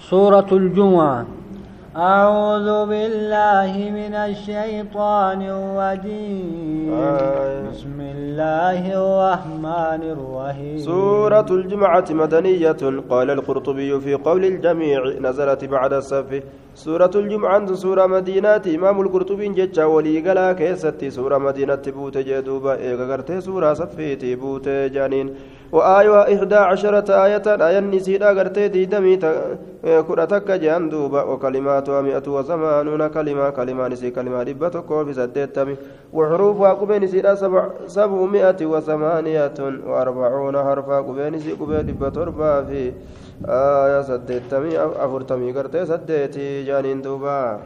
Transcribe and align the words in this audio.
سورة 0.00 0.46
الجمعة. 0.52 1.26
أعوذ 1.96 2.86
بالله 2.86 3.72
من 3.98 4.14
الشيطان 4.14 5.40
الرجيم. 5.42 6.92
آه. 6.94 7.70
بسم 7.70 7.98
الله 8.00 8.82
الرحمن 9.02 10.02
الرحيم. 10.16 10.78
سورة 10.78 11.46
الجمعة 11.50 12.04
مدنية 12.10 12.82
قال 13.10 13.30
القرطبي 13.30 14.00
في 14.00 14.14
قول 14.14 14.44
الجميع 14.44 15.00
نزلت 15.20 15.64
بعد 15.64 15.92
الصف. 15.92 16.42
سورة 16.74 17.10
الجمعة 17.14 17.74
سورة 17.74 18.06
مدينة 18.06 18.62
إمام 18.76 19.00
القرطبي 19.00 19.48
جتشا 19.48 19.84
ولي 19.84 20.20
قلا 20.20 20.52
كيستي. 20.52 21.10
سورة 21.10 21.38
مدينة 21.38 21.82
بوت 21.86 22.18
جدوبا 22.18 22.74
إيغا 22.78 23.40
سورة 23.40 23.74
صفيتي 23.74 24.34
بوت 24.34 24.68
جانين 24.68 25.34
وآية 25.72 26.34
إحدى 26.34 26.54
عشرة 26.54 27.08
آية 27.24 27.46
آية 27.46 27.80
نسيدا 27.80 28.28
قرتي 28.38 28.68
ديدمي 28.68 29.16
كرتك 29.82 30.50
جان 30.50 30.88
دوبا. 30.88 31.22
وكلماتها 31.22 32.00
مئة 32.02 32.26
وثمانون 32.28 33.06
كلمة 33.08 33.50
كلمة 33.50 33.88
نسي 33.88 34.10
كلمة 34.10 34.42
دبة 34.42 35.04
في 35.04 35.12
سديتمي 35.12 35.76
وحروفها 36.12 36.72
قبين 36.72 37.02
نسيدا 37.04 37.34
سبع 37.34 37.86
سبعمائة 37.86 38.66
وثمانية 38.66 39.58
وأربعون 39.86 40.56
حرفا 40.58 40.96
قبين 41.00 41.32
نسي 41.32 41.52
قبين 41.52 41.86
دبة 41.86 42.22
أربعة 42.22 42.64
في. 42.64 42.92
آية 43.48 44.02
سديتمي 44.02 44.78
أفرتمي 44.78 45.52
قرتي 45.52 45.86
سديتي 45.86 46.64
جانين 46.64 47.02
دوبا. 47.02 47.60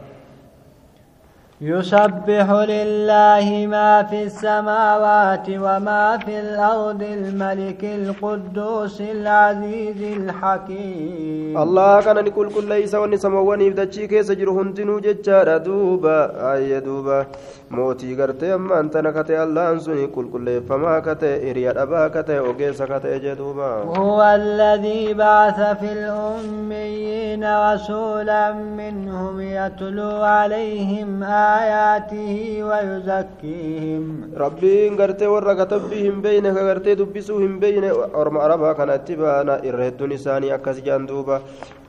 يسبح 1.61 2.47
لله 2.51 3.67
ما 3.67 4.03
في 4.03 4.23
السماوات 4.23 5.47
وما 5.49 6.17
في 6.25 6.39
الأرض 6.39 7.01
الملك 7.03 7.83
القدوس 7.83 9.01
العزيز 9.01 10.01
الحكيم. 10.17 11.57
الله 11.57 12.01
كان 12.01 12.25
نقول 12.25 12.53
كل 12.53 12.67
ليس 12.69 12.95
ونسمواني 12.95 13.69
بدتشي 13.69 14.07
كيس 14.07 14.31
جرهن 14.31 14.73
تنو 14.73 14.99
ججارة 14.99 15.57
دوبا. 15.57 16.19
آية 16.53 16.79
دوبا. 16.79 17.25
موتي 17.71 18.21
قرتي 18.21 18.53
أما 18.53 18.79
أنت 18.79 18.97
نكتي 18.97 19.43
الله 19.43 19.71
أنسوني. 19.71 20.07
كل 20.07 20.31
كل 20.33 20.61
فما 20.61 20.99
كتي 20.99 21.51
إرياد 21.51 21.77
أبا 21.77 22.07
كتي 22.07 22.39
أوكيس 22.39 22.83
كتي 22.83 23.19
جدوبا 23.19 23.71
هو 23.97 24.21
الذي 24.21 25.13
بعث 25.13 25.59
في 25.79 25.89
الأميين 25.93 27.43
رسولا 27.43 28.53
منهم 28.53 29.41
يتلو 29.41 30.23
عليهم 30.23 31.23
آياته 31.44 32.36
ويزكيهم 32.68 34.04
ربين 34.36 34.96
قرتي 35.00 35.26
ورا 35.26 35.54
كتبهم 35.54 36.20
بينك 36.22 36.58
قرتي 36.58 36.94
دبسوهم 36.94 37.58
بين 37.58 37.84
أرم 38.20 38.36
أربا 38.36 38.72
كان 38.72 38.90
اتبانا 38.90 39.54
إرهد 39.68 40.02
نساني 40.02 40.54
أكس 40.54 40.80
جاندوبا 40.80 41.36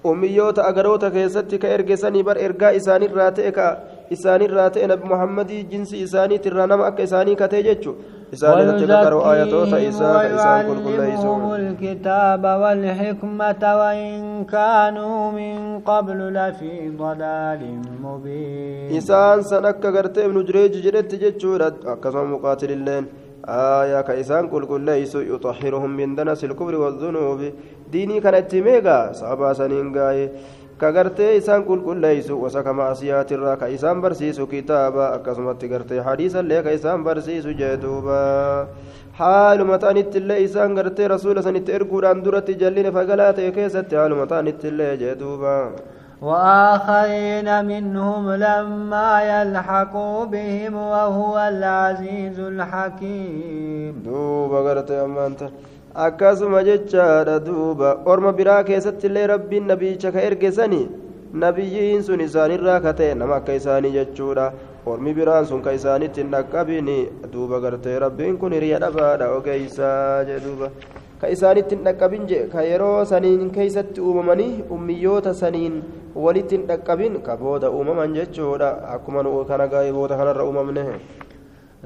أميوتا 0.06 0.70
أغروتا 0.70 1.10
كيستي 1.10 1.58
كإرقساني 1.58 2.24
بر 2.24 2.38
إرقاء 2.46 2.76
إساني 2.76 3.06
راتئك 3.06 3.60
إساني 4.14 4.46
راتئ 4.46 4.88
نبي 4.88 5.06
محمد 5.14 5.52
جنسي 5.72 6.04
إساني 6.04 6.38
ترانم 6.38 6.82
أك 6.82 7.02
إساني 7.02 7.36
كتيجتشو 7.36 7.94
آياتوتا 9.33 9.89
إسان 9.89 10.17
إسان 10.35 10.67
كل 10.67 10.79
كل 10.85 10.99
ويعلمهم 10.99 11.55
الكتاب 11.55 12.45
والحكمة 12.45 13.63
وإن 13.81 14.45
كانوا 14.45 15.33
من 15.33 15.81
قبل 15.81 16.19
لفي 16.35 16.91
ضلال 16.99 17.63
مبين. 18.03 18.97
إسان 18.97 19.43
سنك 19.43 19.87
قرتي 19.87 20.25
ابن 20.25 20.45
جريج 20.45 20.73
جريت 20.85 21.15
جتشورا 21.15 21.73
أكسم 21.87 22.33
مقاتل 22.33 22.71
اللين 22.71 23.05
آية 23.47 24.01
كإسان 24.01 24.49
كل 24.49 24.67
كل 24.67 24.81
ليس 24.81 25.15
يطهرهم 25.15 25.91
من 25.97 26.15
دنس 26.15 26.45
الكبر 26.45 26.75
والذنوب. 26.75 27.41
ديني 27.93 28.21
كانت 28.21 28.55
ميغا 28.55 29.13
صحابة 29.13 29.53
سنين 29.53 29.93
كغرتي 30.81 31.39
إسان 31.39 31.65
كل 31.65 31.81
كل 31.85 31.97
ليس 31.97 32.31
وسك 32.31 32.67
معصيات 32.67 33.33
الرا 33.33 33.55
كإسان 33.55 34.01
برسيس 34.01 34.41
كتابا 34.41 35.15
أكسمت 35.15 35.65
غرتي 35.65 36.03
حديثا 36.03 36.43
لك 36.43 36.67
إسان 36.67 37.05
برسيس 37.05 37.47
جدوبا 37.47 38.67
حال 39.19 39.59
متانت 39.67 40.17
الله 40.17 40.45
إسان 40.45 40.79
غرتي 40.79 41.07
رسول 41.07 41.45
سنت 41.45 41.71
إرقودان 41.71 42.23
درت 42.23 42.51
جلين 42.51 42.91
فقلات 42.97 43.41
كيست 43.41 43.95
حال 43.95 44.13
متانت 44.21 44.65
الله 44.65 44.95
جدوبا 44.95 45.59
وآخرين 46.23 47.49
منهم 47.65 48.25
لما 48.33 49.11
يلحقوا 49.33 50.25
بهم 50.25 50.75
وهو 50.75 51.39
العزيز 51.39 52.39
الحكيم. 52.41 53.93
دوبا 54.05 54.59
غرتي 54.67 54.95
أمانت 55.05 55.41
akkasuma 56.05 56.61
jechaadha 56.65 57.41
duuba 57.41 57.91
orma 58.13 58.33
biraa 58.39 58.63
keessatti 58.69 59.07
illee 59.09 59.27
rabbiin 59.33 59.69
nabicha 59.73 60.13
ka 60.17 60.21
ergesanii 60.29 60.89
nabiyyiin 61.45 62.03
sun 62.09 62.21
isaanirraa 62.25 62.81
ka 62.87 62.93
ta'e 62.99 63.15
nama 63.21 63.37
akka 63.39 63.55
isaanii 63.61 63.93
jechuudha 63.95 64.45
ormi 64.93 65.15
biraan 65.19 65.49
sun 65.51 65.63
ka 65.67 65.73
isaanitti 65.79 66.21
hin 66.23 66.31
dhaqqabini 66.37 66.99
duuba 67.33 67.61
gartee 67.65 67.97
rabbiin 68.05 68.37
kun 68.45 68.53
hiriya 68.59 68.83
dhabaadha 68.85 69.33
ogeeysaa 69.39 70.25
jee 70.29 70.39
duuba 70.45 70.71
ka 71.21 71.33
isaanitti 71.37 71.79
hin 71.79 71.85
dhaqqabin 71.89 72.29
je 72.33 72.45
ka 72.55 72.69
yeroo 72.71 73.05
saniin 73.13 73.51
keeysatti 73.59 74.01
uumamanii 74.09 74.65
ummiyyoota 74.79 75.35
saniin 75.43 75.83
walitti 76.27 76.59
hin 76.59 76.67
dhaqqabin 76.73 77.23
ka 77.29 77.37
booda 77.45 77.71
uumaman 77.79 78.19
jechuudha 78.19 78.75
akkuma 78.97 79.25
kana 79.53 79.73
gaa'ee 79.77 79.93
booda 80.01 80.21
kanarra 80.21 80.45
uumamne 80.51 80.85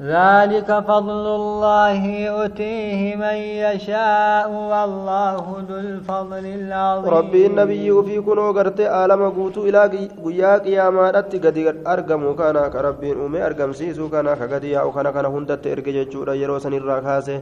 ذلك 0.00 0.70
فضل 0.88 1.26
الله 1.40 2.04
يؤتيه 2.28 3.16
من 3.16 3.36
يشاء 3.64 4.50
والله 4.50 5.44
ذو 5.68 5.76
الفضل 5.78 6.44
العظيم 6.46 7.14
ربي 7.14 7.46
النبي 7.46 7.88
في 8.06 8.20
كنو 8.20 8.50
غرتي 8.50 8.86
عالم 8.86 9.22
غوتو 9.22 9.60
الى 9.68 10.08
غيا 10.24 10.58
قيامات 10.58 11.32
قد 11.44 11.56
ارغمو 11.86 12.34
كان 12.40 12.56
كربين 12.74 13.16
اومي 13.20 13.46
ارغم 13.46 13.72
سيسو 13.72 14.08
كان 14.08 14.34
كغدي 14.40 14.78
او 14.80 14.92
كان 14.92 15.10
كان 15.10 15.26
هندت 15.34 15.66
ارغ 15.66 15.86
جچودا 15.96 16.34
يرو 16.42 16.58
سن 16.58 16.74
الراكاسه 16.80 17.36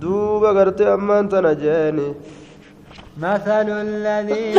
دوبا 0.00 0.50
غرتي 0.56 0.84
امان 0.94 1.28
تنجاني 1.32 2.08
مثل 3.24 3.66
الذين 3.86 4.56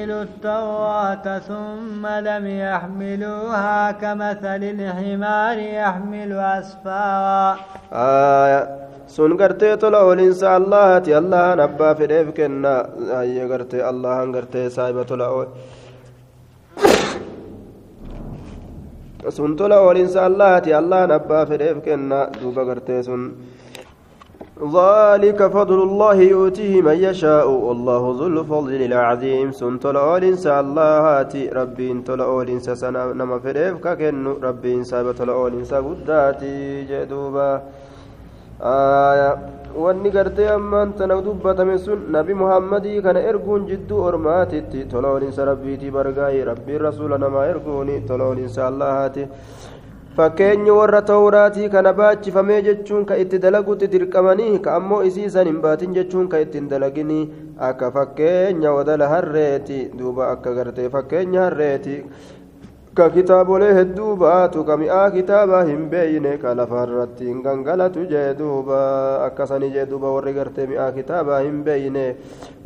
حملوا 0.00 0.22
التوراة 0.22 1.26
ثم 1.38 2.06
لم 2.06 2.44
يحملوها 2.46 3.92
كمثل 4.02 4.62
الحمار 4.74 5.58
يحمل 5.58 6.32
أسفارا. 6.32 7.56
آية. 7.92 8.60
سن 9.14 9.32
قرتي 9.36 9.76
طلعوا 9.76 10.14
لنسى 10.14 10.56
الله 10.56 10.98
تي 11.04 11.18
الله 11.18 11.54
نبا 11.54 11.88
في 11.94 12.04
ريفك 12.12 12.40
إن 12.40 12.64
آية 13.20 13.44
قرتي 13.52 13.88
الله 13.90 14.22
ان 14.22 14.36
قرتي 14.36 14.70
سايبة 14.70 15.02
طلعوا 15.02 15.44
سن 19.28 19.56
طلعوا 19.56 19.92
لنسى 19.94 20.26
الله 20.26 20.58
تي 20.64 20.78
الله 20.78 21.00
نبا 21.06 21.44
في 21.44 21.54
ريفك 21.56 21.88
إن 21.88 22.08
دوبا 22.40 22.62
قرتي 22.68 23.02
سن. 23.02 23.22
ذلك 24.60 25.46
فضل 25.46 25.82
الله 25.82 26.14
يؤتيه 26.14 26.82
من 26.82 26.96
يشاء 26.96 27.48
والله 27.50 28.02
ذو 28.18 28.26
الفضل 28.26 28.82
العظيم 28.82 29.52
سن 29.52 29.78
تلعول 29.80 30.24
انسى 30.24 30.60
الله 30.60 30.92
هاتي 31.08 31.48
ربي 31.48 31.88
تلعول 32.06 32.48
انسى 32.48 32.74
سنة 32.74 33.12
نما 33.12 33.38
فريف 33.38 33.74
ككن 33.84 34.26
ربي 34.42 34.74
انسى 34.74 35.04
بتلعول 35.04 35.52
انسى 35.54 35.76
قداتي 35.76 36.84
جدوبا 36.90 37.62
آية 38.62 39.38
wanni 39.74 40.10
gartee 40.10 40.48
ammaan 40.50 40.92
tana 40.98 41.22
dubbatame 41.22 41.78
sun 41.78 42.10
nabi 42.10 42.34
muhammadii 42.34 43.02
kana 43.02 43.20
erguun 43.30 43.66
jidduu 43.70 44.02
ormaatitti 44.08 44.84
toloolinsa 44.92 45.44
rabbiitii 45.50 45.90
bargaa'e 45.96 46.40
rabbiin 46.50 46.82
rasuula 46.88 47.18
namaa 47.24 47.46
erguuni 47.52 48.00
toloolinsa 48.08 48.66
allahaati 48.66 49.28
fakkeenyi 50.16 50.70
warra 50.76 51.00
tawraatii 51.10 51.68
kana 51.74 51.92
baachifamee 51.98 52.62
jechuun 52.62 53.04
ka 53.10 53.16
itti 53.22 53.38
dalagutti 53.44 53.86
dirqamanii 53.92 54.58
ka 54.64 54.74
ammoo 54.78 55.02
isiisan 55.10 55.46
hin 55.50 55.60
baatin 55.66 55.94
jechuun 55.98 56.28
ka 56.32 56.40
ittiin 56.44 56.68
dalaginii 56.72 57.22
akka 57.68 57.90
fakkeenya 57.96 58.72
wadala 58.78 59.08
harreeti 59.12 59.78
duuba 59.98 60.30
akka 60.32 60.54
gartee 60.58 60.88
fakkeenya 60.96 61.42
harreeti 61.46 61.96
ka 62.94 63.06
kitaabolee 63.14 63.72
hedduu 63.74 64.16
baatu 64.20 64.64
ka 64.68 64.76
mi'aa 64.76 65.10
kitaabaa 65.14 65.60
hin 65.68 65.82
beeyne 65.90 66.30
ka 66.42 66.54
lafarratti 66.60 67.24
hin 67.28 67.38
gangalatu 67.44 68.02
jee 68.12 68.34
duuba 68.38 68.78
akkasanii 69.26 69.68
jee 69.74 69.84
duuba 69.90 70.10
warri 70.14 70.32
gartee 70.38 70.66
mi'aa 70.70 70.88
kitaabaa 70.96 71.38
hin 71.44 71.60
beeyne 71.68 72.02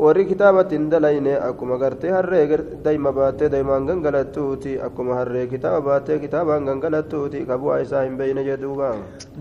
warri 0.04 0.24
kitaabatti 0.30 0.78
hin 0.78 0.86
dalayne 0.94 1.34
akkuma 1.48 1.76
gartee 1.82 2.14
harree 2.16 2.46
dayma 2.86 3.12
baattee 3.18 3.50
daymaan 3.56 3.86
gangalattuuti 3.90 4.72
akkuma 4.88 5.20
harree 5.20 5.44
kitaaba 5.52 5.84
baattee 5.90 6.18
kitaabaan 6.24 6.64
gangalattuuti 6.70 7.44
ka 7.52 7.60
bu'aa 7.66 7.78
isaa 7.84 8.02
hin 8.08 8.16
beeyne 8.22 8.44
jee 8.48 8.56
duuba 8.64 8.90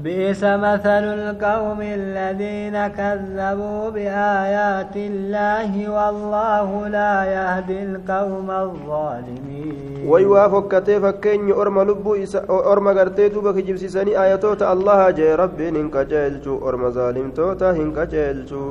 بئس 0.03 0.43
مثل 0.43 1.03
القوم 1.19 1.79
الذين 1.81 2.87
كذبوا 2.87 3.89
بآيات 3.89 4.95
الله 4.95 5.71
والله 5.95 6.87
لا 6.87 7.13
يهدي 7.35 7.79
القوم 7.83 8.51
الظالمين 8.51 10.09
waywaa 10.11 10.49
fokkatee 10.73 10.99
fakkeenyi 11.01 11.53
orma 11.63 11.83
lubbuu 11.89 12.15
orma 12.71 12.93
gartee 12.97 13.29
duuba 13.33 13.53
kijibsiisanii 13.57 14.15
ayatoota 14.23 14.69
allaha 14.73 15.11
jee 15.19 15.35
rabbiin 15.43 15.77
hin 15.81 15.91
qaceelchu 15.97 16.57
orma 16.71 16.91
zaalimtoota 16.97 17.73
hin 17.79 17.93
qaceelchu 17.99 18.61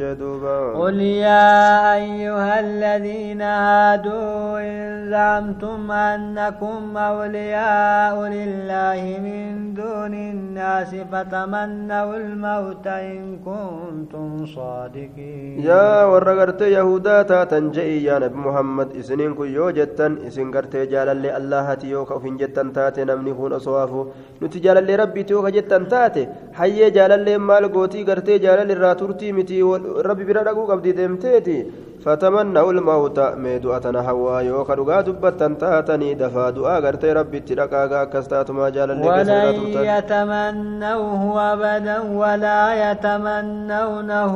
جدوبا 0.00 0.72
قل 0.72 1.00
يا 1.00 1.94
أيها 1.94 2.60
الذين 2.60 3.42
هادوا 3.42 4.60
إن 4.60 5.10
زعمتم 5.10 5.90
أنكم 5.90 6.96
أولياء 6.96 8.16
لله 8.36 9.02
من 9.26 9.74
دون 9.74 10.14
الناس 10.14 10.90
فتمنوا 11.12 12.16
الموت 12.16 12.86
إن 12.86 13.38
كنتم 13.46 14.46
صادقين. 14.46 15.60
يا 15.60 16.04
ورغرت 16.04 16.60
يهودا 16.60 17.44
تنجئي 17.44 18.04
يا 18.04 18.18
نبي 18.18 18.36
محمد 18.36 18.88
إسنين 18.96 19.34
كن 19.34 19.48
يو 19.52 19.70
جتن 19.70 20.12
إسن 20.26 20.48
غرت 20.54 20.76
جالل 20.76 21.26
allahati 21.52 21.90
yoo 21.94 22.04
ka 22.08 22.14
ufin 22.20 22.38
jettan 22.42 22.72
taate 22.72 23.04
namni 23.10 23.32
kun 23.38 23.52
osoo 23.58 23.76
hafu 23.78 24.02
nuti 24.40 24.60
jaalallee 24.66 24.96
rabbiiti 25.02 25.32
yoo 25.36 25.42
ka 25.46 25.50
jettan 25.56 25.86
taate 25.94 26.20
hayyee 26.60 26.90
jaalallee 26.98 27.38
maal 27.48 27.68
gootii 27.76 28.04
gartee 28.10 28.38
jaalalli 28.44 28.72
irraa 28.78 28.94
turtii 29.04 29.32
miti 29.38 29.60
rabbi 30.08 30.24
bira 30.30 30.42
dhaquu 30.48 30.66
qabdi 30.72 30.92
deemteeti. 31.00 31.56
فتمنوا 32.04 32.72
الموت 32.72 33.18
ميدو 33.42 33.72
أتنا 33.76 34.00
هوا 34.10 34.40
يوكا 34.40 34.74
دقا 34.74 35.00
دبتن 35.00 35.58
تاتني 35.58 36.14
دفا 36.14 36.50
دعا 36.50 36.78
غرتي 36.84 37.12
ربي 37.12 37.40
تدقا 37.40 38.04
كستات 38.04 38.50
ما 38.50 38.68
جال 38.74 38.90
ولن 38.90 39.54
يتمنوه 39.90 41.22
أبدا 41.52 41.98
ولا 42.20 42.60
يتمنونه 42.84 44.34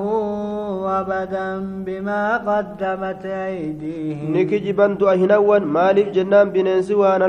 أبدا 1.01 1.47
بما 1.87 2.23
قدمت 2.49 3.25
أيديهم. 3.27 4.37
نكي 4.37 4.59
جبان 4.59 4.97
دعا 4.99 5.15
هنوان 5.15 5.63
مالف 5.65 6.09
جنان 6.09 6.51
بننسي 6.51 6.95
وأنا 6.95 7.27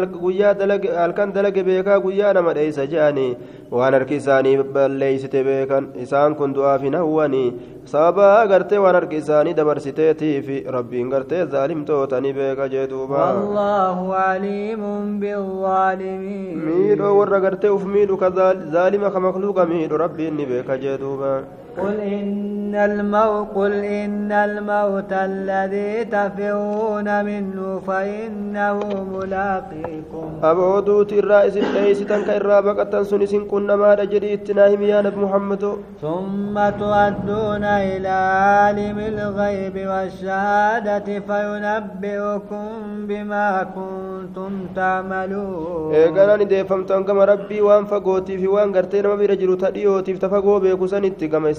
الكن 1.06 1.32
دلق 1.34 1.56
بيكا 1.68 1.98
قويا 1.98 2.34
نما 2.34 2.52
ليس 2.52 2.80
جاني 2.80 3.38
بل 3.72 4.92
ليست 4.92 5.36
بيكا 5.36 5.88
إسان 6.04 6.36
كن 6.36 6.54
دعا 6.54 6.78
في 6.78 6.90
نواني 6.90 7.54
سببا 7.86 8.44
غرتي 8.44 8.78
وأنا 8.78 8.98
الكساني 8.98 9.54
دبرستيتي 9.54 10.42
في 10.42 10.60
ربي 10.60 11.04
غرتي 11.04 11.46
ظالم 11.46 11.86
توتني 11.86 12.34
بك 12.34 12.60
جدوبا 12.60 13.32
والله 13.32 14.16
عليم 14.16 14.82
بالظالمين 15.20 16.66
ميدو 16.66 17.20
ور 17.20 17.40
غرتي 17.40 17.70
وف 17.70 17.86
ميدو 17.86 18.18
كظالم 18.18 19.08
كمخلوق 19.08 19.60
ميدو 19.64 19.96
ربي 19.96 20.28
اني 20.28 20.46
بك 20.46 20.72
جدوبا 20.72 21.44
قل 21.78 22.00
إن 22.00 22.57
الموت 22.78 23.48
قل 23.56 23.74
إن 23.74 24.32
الموت 24.32 25.12
الذي 25.12 26.06
تفرون 26.06 27.26
منه 27.26 27.80
فإنه 27.88 28.80
ملاقيكم. 29.14 30.28
أبودوت 30.44 31.14
الرئيس 31.14 31.56
ليس 31.58 32.00
تنك 32.00 32.30
الرابقة 32.30 33.04
سنس 33.04 33.36
كنا 33.36 33.76
ما 33.76 33.94
رجري 33.94 34.34
اتناهم 34.34 34.82
يا 34.82 35.02
نبي 35.02 35.20
محمد. 35.26 35.64
ثم 36.02 36.56
تؤدون 36.82 37.64
إلى 37.64 38.08
عالم 38.08 38.98
الغيب 39.00 39.76
والشهادة 39.90 41.08
فينبئكم 41.28 42.68
بما 43.10 43.50
كنتم 43.76 44.52
تعملون. 44.76 45.94
إيقانا 45.94 46.36
نديفمتان 46.36 47.04
كما 47.04 47.26
ربي 47.26 47.62
وان 47.62 47.86
فقوتي 47.86 48.38
في 48.38 48.48
وان 48.48 48.76
قرتين 48.76 49.08
ما 49.08 49.16
بيرجلو 49.16 49.56
تديوتي 49.56 50.14
فتفقو 50.14 50.60
بيكو 50.60 50.88
سنتي 50.88 51.28
كما 51.28 51.50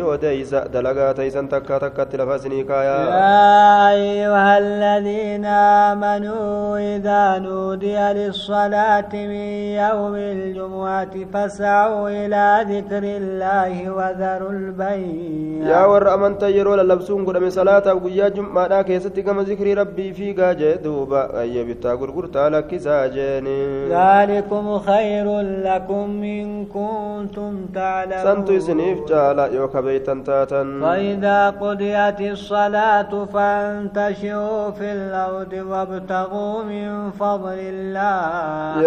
أديفمتن 0.00 0.40
إسني 0.40 0.54
وديس 0.54 0.54
دلقا 0.54 1.12
تيسن 1.12 1.48
تكا 1.48 1.78
تكا 1.78 2.04
تلفاسني 2.04 2.64
كايا. 2.64 2.98
يا 3.10 3.90
أيها 3.90 4.58
الذين 4.58 5.44
آمنوا 5.44 6.69
إذا 6.96 7.38
نودي 7.46 7.98
للصلاة 8.18 9.12
من 9.32 9.46
يوم 9.82 10.14
الجمعة 10.14 11.14
فاسعوا 11.32 12.08
إلى 12.08 12.46
ذكر 12.72 13.04
الله 13.20 13.74
وذروا 13.96 14.52
البيع. 14.58 15.68
يا 15.70 15.82
ور 15.90 16.14
أمنت 16.14 16.42
يرو 16.42 16.74
للبسون 16.74 17.20
قد 17.26 17.36
من 17.36 17.50
صلاة 17.50 17.86
وقيا 17.94 18.28
جمعة 18.28 18.82
كيستي 18.82 19.22
كما 19.22 19.42
ذكر 19.42 19.66
ربي 19.78 20.12
في 20.12 20.32
قاجة 20.32 20.74
دوبا. 20.84 21.40
أي 21.40 21.64
بتا 21.64 21.92
قرقرتا 22.00 22.48
لك 22.54 22.70
ساجيني 22.76 23.60
ذلكم 23.88 24.78
خير 24.78 25.26
لكم 25.40 26.08
إن 26.22 26.66
كنتم 26.74 27.52
تعلمون. 27.74 28.24
سنتو 28.24 28.52
isiniif 28.60 28.98
caala 29.10 29.44
yoo 29.56 29.68
kabeeytan 29.74 30.20
taatan 30.28 30.66
فإذا 30.82 31.50
قضيت 31.50 32.20
الصلاة 32.20 33.12
فانتشروا 33.34 34.70
في 34.70 34.88
الأرض 34.92 35.52
وابتغوا 35.70 36.62
من 36.62 36.79
فضل 37.20 37.58
الله 37.74 38.82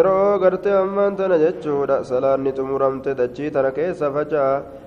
tana 1.18 1.38
jechuudha 1.38 2.04
salaanni 2.04 2.52
xumuramte 2.58 3.12
dachii 3.16 3.52
tana 3.52 3.72
keessa 3.72 4.12
faca'a 4.12 4.83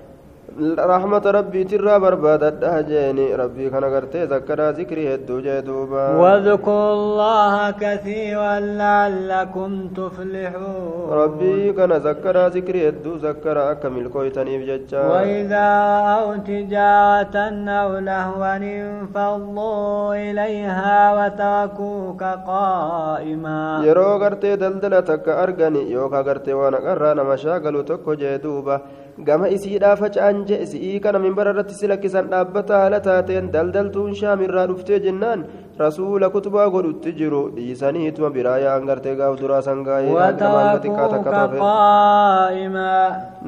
رحمة 0.79 1.21
ربي 1.25 1.63
ترى 1.63 1.99
بربادة 1.99 2.77
هجيني 2.77 3.35
ربي 3.35 3.69
كان 3.69 3.85
قرتي 3.85 4.23
ذكر 4.25 4.69
ذكري 4.69 5.15
هدو 5.15 5.39
جدوبا 5.39 6.05
واذكروا 6.17 6.93
الله 6.93 7.71
كثيرا 7.71 8.59
لعلكم 8.59 9.87
تفلحون. 9.87 11.09
ربي 11.11 11.73
كان 11.73 11.91
ذكر 11.93 12.47
ذكري 12.47 12.89
هدو 12.89 13.15
ذكر 13.15 13.71
أكمل 13.71 14.07
كويتني 14.09 14.57
بججا. 14.57 15.01
وإذا 15.13 15.69
أو 16.17 16.35
تجارة 16.35 17.37
أو 17.69 17.97
لهوا 17.97 18.55
انفضوا 18.57 20.15
إليها 20.15 20.97
وتركوك 21.17 22.23
قائما. 22.23 23.81
يرو 23.85 24.17
قرتي 24.23 24.55
دلدلتك 24.55 25.29
أرغني. 25.29 25.91
يوكا 25.91 26.21
قرتي 26.21 26.53
وانا 26.53 26.77
قرانا 26.77 27.23
مشاغل 27.23 27.85
تكو 27.85 28.13
جدوبا 28.13 28.81
gama 29.25 29.47
isiidhaa 29.49 29.95
faca'an 29.97 30.45
je 30.49 30.57
isi'ii 30.65 30.99
kana 31.01 31.19
minbara 31.19 31.51
irratti 31.53 31.73
si 31.79 31.87
lakkisan 31.91 32.27
dhaabbata 32.33 32.81
haala 32.81 32.99
taateen 33.07 33.47
daldaltuun 33.55 34.13
shaamirraa 34.19 34.65
dhuftee 34.71 34.99
jennaan 35.05 35.45
rasuula 35.79 36.29
kutubaa 36.35 36.67
godhutti 36.75 37.13
jiru 37.19 37.41
dhiisaniituma 37.55 38.29
biraa 38.35 38.57
yaa'an 38.65 38.85
gartee 38.89 39.15
gaaf 39.21 39.39
duraa 39.41 39.61
sangaa'ee 39.69 40.13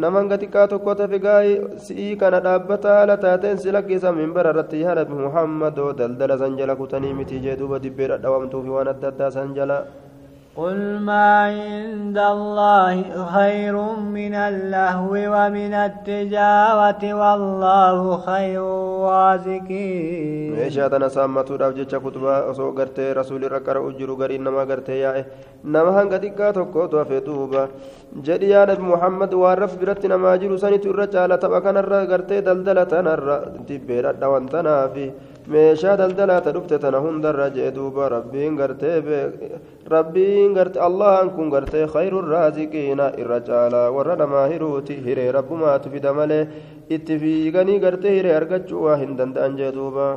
naman 0.05 0.29
gaxiqqaa 0.33 0.67
tokko 0.73 0.95
tafe 1.03 1.19
gaa'ee 1.27 1.55
si'ii 1.87 2.15
kana 2.23 2.39
dhaabbata 2.49 2.89
haala 2.97 3.17
taateen 3.25 3.57
si 3.63 3.71
lakkisan 3.77 4.15
minbara 4.23 4.49
irratti 4.55 4.81
yaa 4.83 4.95
nabi 5.01 5.13
muhammadoo 5.25 5.93
daldala 6.01 6.37
san 6.43 6.57
jala 6.59 6.75
kutanii 6.81 7.13
miti 7.21 7.39
jee 7.45 7.55
duuba 7.61 7.79
dibbee 7.85 8.07
dhadhawamtuufi 8.13 8.69
waan 8.77 8.87
adda 8.95 9.07
addaa 9.13 9.31
san 9.37 9.53
jala 9.59 9.77
قل 10.59 10.79
ما 11.09 11.27
عند 11.55 12.17
الله 12.17 12.95
خير 13.35 13.75
من 14.17 14.33
اللهو 14.49 15.13
ومن 15.33 15.73
التجارة 15.87 17.03
والله 17.21 17.99
خير 18.27 18.63
الرازقين. 19.09 20.59
إيش 20.59 20.79
هذا 20.79 20.95
أنا 20.97 21.07
سامتو 21.15 21.55
راف 21.55 21.73
جيتشا 21.73 21.97
كتبا 21.97 22.33
غرتي 22.77 23.11
رسول 23.19 23.51
ركا 23.51 23.71
اجرو 23.87 24.13
غري 24.21 24.35
انما 24.35 24.63
غرتي 24.69 24.99
ياي 24.99 25.25
نما 25.65 25.91
هانغاتيكا 26.01 26.51
توكو 26.51 26.85
توفي 26.85 27.19
توبا 27.19 27.63
جدي 28.25 28.49
يا 28.49 28.75
محمد 28.91 29.33
وارف 29.33 29.73
برت 29.81 30.05
نما 30.05 30.35
جرو 30.41 30.57
ساني 30.57 30.77
تورتا 30.77 31.27
لا 31.27 31.35
تبقى 31.35 31.69
أنا 31.69 31.81
غرتي 32.11 32.41
دلدلة 32.41 32.91
أنا 32.99 33.13
تبيرا 33.67 34.11
داوانتنا 34.11 34.87
في 34.93 35.11
ميشا 35.51 35.95
دلدلة 35.95 36.39
دكتة 36.39 36.89
أنا 36.89 36.97
هندرة 36.97 37.47
جدوبا 37.47 38.07
ربي 38.07 38.43
غرتي 38.59 38.93
gartee 41.53 41.85
khayru 41.93 42.21
raaziqiina 42.33 43.07
irra 43.21 43.39
caalaa 43.47 43.87
warra 43.95 44.15
namaa 44.21 44.47
hiruuti 44.51 44.95
hiree 45.05 45.31
rabbumaatu 45.37 45.89
fida 45.93 46.13
malee 46.19 46.43
itti 46.97 47.17
fiiganii 47.23 47.79
gartee 47.85 48.13
hiree 48.17 48.35
argachuu 48.41 48.83
waa 48.85 48.97
hin 49.01 49.17
danda'an 49.17 49.57
jee 49.61 49.71
duuba 49.77 50.07